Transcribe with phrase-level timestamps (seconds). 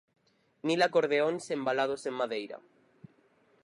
[0.67, 2.57] Mil acordeóns embalados en madeira.